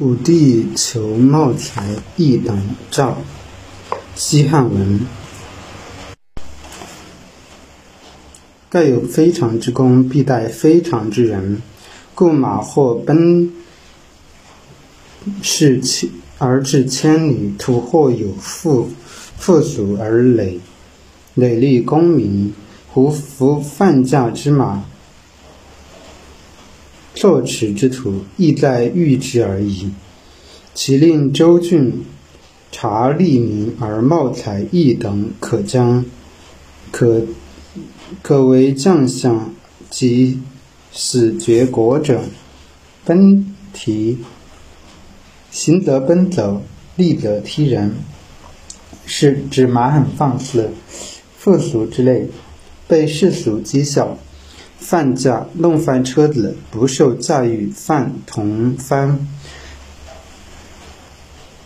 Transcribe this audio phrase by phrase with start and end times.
[0.00, 1.86] 武帝求茂才
[2.16, 3.16] 义等诏。
[4.16, 5.00] 西汉文。
[8.68, 11.62] 盖有非常之功，必待非常之人。
[12.12, 13.52] 故马或奔
[15.42, 18.88] 逝千而至千里，土或有富
[19.38, 20.58] 富足而累
[21.34, 22.52] 累立功名。
[22.90, 24.84] 胡服范驾之马，
[27.24, 29.90] 坐驰之徒，意在欲之而已。
[30.74, 32.04] 其令周郡
[32.70, 36.04] 察利民而茂才义等，可将
[36.90, 37.22] 可
[38.20, 39.54] 可为将相
[39.88, 40.38] 及
[40.92, 42.20] 死绝国者，
[43.06, 44.18] 奔蹄
[45.50, 46.62] 行则奔走，
[46.96, 47.94] 立则踢人，
[49.06, 50.68] 是指马很放肆、
[51.38, 52.28] 富俗之类。
[52.86, 54.18] 被世俗讥笑，
[54.84, 59.26] 犯驾弄翻车子，不受驾驭，犯同翻，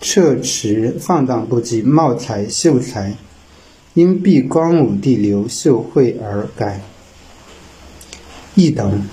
[0.00, 3.14] 撤驰放荡不羁，茂才秀才，
[3.94, 6.80] 因避光武帝刘秀会而改。
[8.56, 9.06] 一等，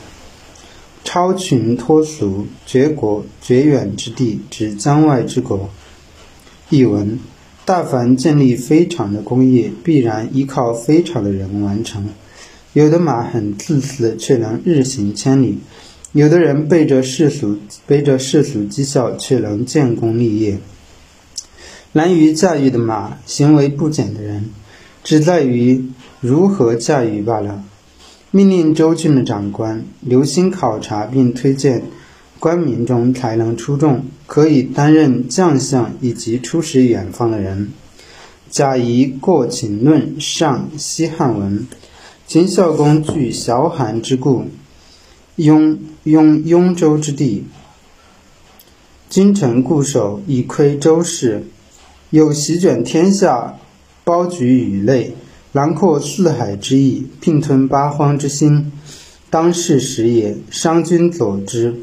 [1.04, 5.70] 超群脱俗，绝国绝远之地，指疆外之国。
[6.72, 7.20] 译文。
[7.64, 12.10] 大凡建立非常的工业，必然依靠非常的人完成。
[12.74, 15.56] 有的马很自私，却能日行千里；
[16.14, 20.58] 有的人背着世俗，背着世俗讥笑，却能建功立业。
[21.94, 24.50] 难于驾驭的马，行为不检的人，
[25.04, 25.86] 只在于
[26.22, 27.64] 如何驾驭罢了。
[28.32, 31.84] 命令州郡的长官留心考察并推荐。
[32.40, 37.70] 官民中才能出众，可以担任将相以及出使远方的人。
[38.50, 41.68] 贾谊《过秦论》上西汉文：
[42.32, 44.46] 秦孝公据崤函之故，
[45.36, 47.44] 拥拥雍州之地，
[49.10, 51.44] 君臣固守，以窥周室，
[52.10, 53.58] 有席卷天下、
[54.06, 55.14] 包举宇类、
[55.52, 58.72] 囊括四海之意，并吞八荒之心，
[59.30, 60.38] 当世时也。
[60.50, 61.76] 商君佐之。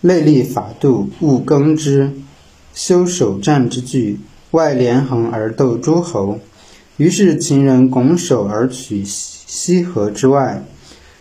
[0.00, 2.12] 内立法度，务耕之，
[2.72, 4.18] 修守战之具，
[4.52, 6.40] 外连横而斗诸侯。
[6.96, 9.04] 于是秦人拱手而取
[9.48, 10.62] 西河之外。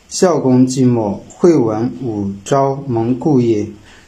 [0.10, 3.68] 孝公寂寞，惠文武昭蒙故业，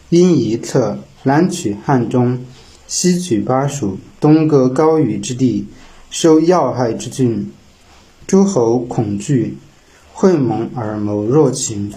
[0.09, 2.40] 因一策，南取汉中，
[2.85, 5.68] 西取巴蜀，东割高于之地，
[6.09, 7.50] 收要害之郡。
[8.28, 9.58] 诸侯恐惧，
[10.13, 11.91] 会盟而谋若秦，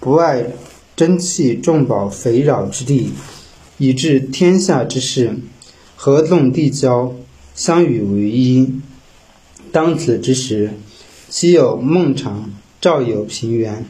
[0.00, 0.46] 不爱。
[0.96, 3.10] 珍器重宝肥饶之地，
[3.78, 5.36] 以致天下之事，
[5.96, 7.12] 合纵递交，
[7.56, 8.80] 相与为一。
[9.72, 10.74] 当此之时，
[11.36, 12.48] 昔有孟尝，
[12.80, 13.84] 赵有平原，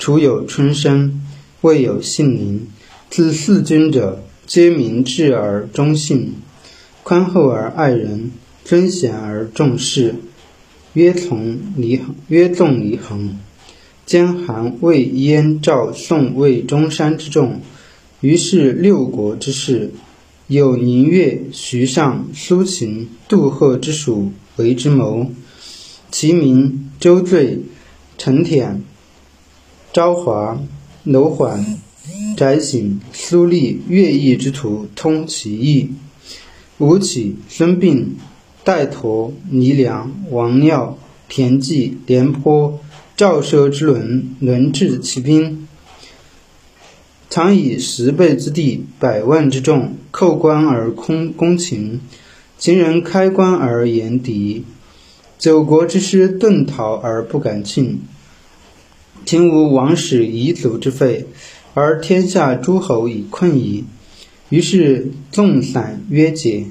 [0.00, 1.22] 楚有春申，
[1.60, 2.66] 魏有信陵。
[3.08, 6.34] 自四君者，皆明智而忠信，
[7.04, 8.32] 宽厚而爱人，
[8.64, 10.16] 尊贤而重士，
[10.94, 13.38] 约从离约纵离衡。
[14.04, 17.60] 兼韩、魏、燕、赵、宋、魏、中山之众，
[18.20, 19.92] 于是六国之士，
[20.48, 25.30] 有宁越、徐尚、苏秦、杜赫之属为之谋。
[26.10, 27.60] 其名周醉、
[28.16, 28.80] 陈恬、
[29.92, 30.60] 昭华、
[31.04, 31.78] 楼缓、
[32.36, 35.90] 翟醒、苏厉、乐毅之徒通其意。
[36.78, 38.06] 吴起、孙膑、
[38.64, 40.98] 戴佗、倪良、王廖、
[41.28, 42.80] 田忌、廉颇。
[43.16, 45.66] 赵奢之轮，轮至其兵，
[47.28, 52.00] 常以十倍之地，百万之众，扣关而攻攻秦。
[52.58, 54.64] 秦人开关而言敌，
[55.38, 58.00] 九国之师遁逃而不敢进。
[59.24, 61.26] 秦无王室遗族之废，
[61.74, 63.84] 而天下诸侯已困矣。
[64.48, 66.66] 于是纵散约解，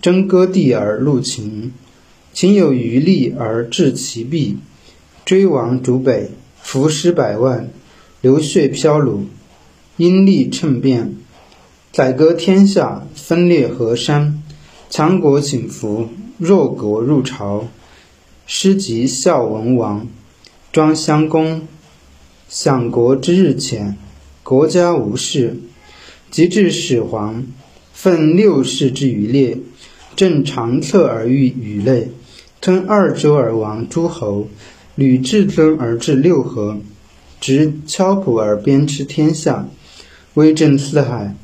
[0.00, 1.72] 争割地而入秦。
[2.32, 4.58] 秦有余力而制其弊。
[5.24, 7.68] 追王逐北，伏尸百万，
[8.20, 9.24] 流血飘橹，
[9.96, 11.16] 因利乘变，
[11.92, 14.42] 宰割天下，分裂河山，
[14.90, 16.08] 强国请服，
[16.42, 17.68] 弱国入朝。
[18.46, 20.08] 师及孝文王，
[20.72, 21.68] 庄襄公，
[22.48, 23.96] 享国之日浅，
[24.42, 25.56] 国家无事。
[26.32, 27.46] 及至始皇，
[27.92, 29.56] 奋六世之余烈，
[30.16, 32.10] 正长策而御宇类，
[32.60, 34.48] 吞二周而亡诸侯。
[34.96, 36.78] 履至尊而治六合，
[37.40, 39.68] 执敲浦而鞭笞天下，
[40.34, 41.36] 威震四海，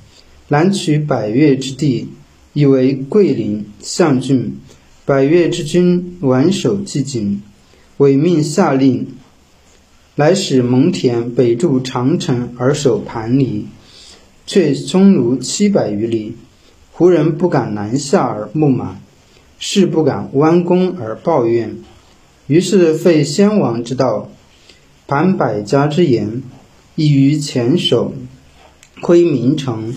[0.49, 2.09] 南取百越之地，
[2.53, 4.59] 以为桂林、象郡。
[5.09, 7.41] 百越之君挽守既景，
[7.97, 9.07] 委命下令，
[10.17, 13.65] 来使蒙恬北筑长城而守盘离。
[14.45, 16.37] 却匈奴七百余里，
[16.93, 19.01] 胡人不敢南下而牧马，
[19.59, 21.79] 士不敢弯弓而抱怨。
[22.47, 24.31] 于是废先王之道，
[25.07, 26.43] 盘百家之言，
[26.97, 28.13] 以于前手，
[29.01, 29.95] 窥名城，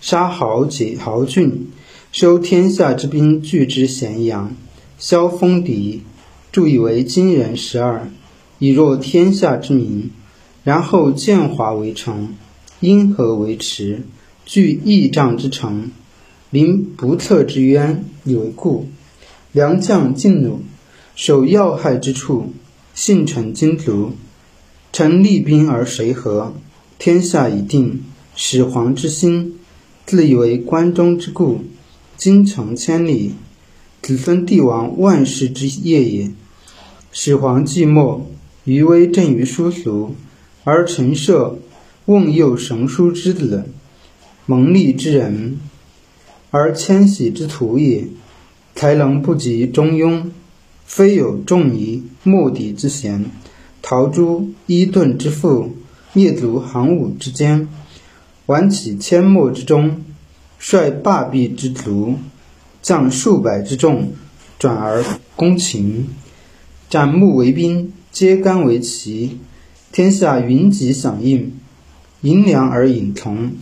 [0.00, 1.68] 杀豪杰豪俊，
[2.10, 4.56] 收天下之兵聚之咸阳，
[4.98, 6.00] 削锋敌，
[6.50, 8.10] 铸以为金人十二，
[8.58, 10.10] 以若天下之民。
[10.64, 12.34] 然后建华为城，
[12.80, 14.02] 因河为池，
[14.46, 15.90] 据义仗之城，
[16.50, 18.88] 临不测之渊，以为固。
[19.52, 20.60] 良将劲弩。
[21.14, 22.52] 守要害之处，
[22.94, 24.12] 信臣精卒。
[24.92, 26.54] 臣立兵而谁和？
[26.98, 28.02] 天下已定。
[28.34, 29.58] 始皇之心，
[30.06, 31.60] 自以为关中之固，
[32.18, 33.36] 京城千里，
[34.02, 36.30] 子孙帝王万世之业也。
[37.12, 38.26] 始皇既没，
[38.64, 40.16] 余威震于殊俗，
[40.64, 41.56] 而陈涉，
[42.06, 43.66] 瓮诱神书之子，
[44.46, 45.60] 蒙利之人，
[46.50, 48.08] 而迁徙之徒也，
[48.74, 50.24] 才能不及中庸。
[50.84, 53.26] 非有仲尼、莫底之贤，
[53.80, 55.72] 陶朱、伊顿之父，
[56.12, 57.68] 灭族行伍之间，
[58.46, 60.02] 挽起阡陌之中，
[60.58, 62.16] 率霸壁之卒，
[62.82, 64.12] 将数百之众，
[64.58, 65.04] 转而
[65.36, 66.08] 攻秦，
[66.90, 69.38] 斩木为兵，揭竿为旗，
[69.92, 71.52] 天下云集响应，
[72.22, 73.52] 迎粮而引从。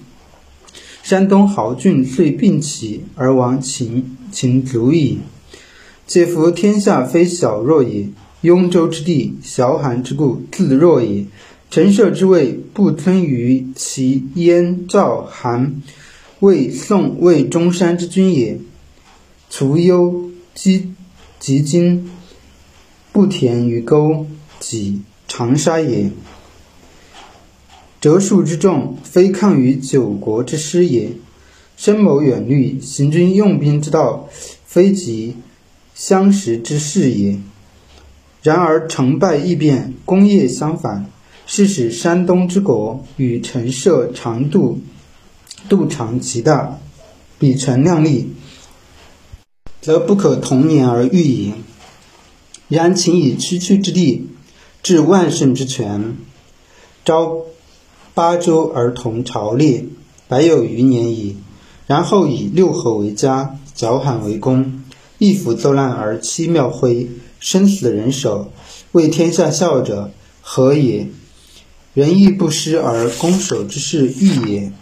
[1.02, 5.20] 山东豪俊遂并起而亡秦秦卒矣。
[6.08, 8.08] 且夫天下非小弱也，
[8.40, 11.24] 雍州之地，小罕之故，自弱也。
[11.68, 15.82] 陈涉之位不尊于其燕、赵、韩、
[16.40, 18.58] 魏、宋、魏中山之君也。
[19.48, 20.92] 除忧积
[21.38, 22.10] 及今，
[23.12, 24.26] 不田于沟
[24.60, 26.10] 己长沙也。
[28.00, 31.12] 折数之众，非抗于九国之师也。
[31.76, 34.28] 深谋远虑，行军用兵之道，
[34.64, 35.36] 非及。
[35.94, 37.38] 相识之事也。
[38.42, 41.06] 然而成败异变，功业相反，
[41.46, 44.78] 是使山东之国与陈涉长度
[45.68, 46.78] 度长极大，
[47.38, 48.32] 比陈量力，
[49.80, 51.54] 则不可同年而喻矣。
[52.68, 54.28] 然秦以区区之地，
[54.82, 56.16] 置万乘之权，
[57.04, 57.42] 招
[58.14, 59.84] 八州而同朝列，
[60.28, 61.36] 百有余年矣。
[61.86, 64.82] 然后以六合为家，剿罕为公。
[65.18, 67.08] 一斧奏烂而七庙灰，
[67.38, 68.52] 生死人手，
[68.92, 70.10] 为天下笑者
[70.40, 71.06] 何也？
[71.94, 74.72] 仁义不施而攻守之势异也。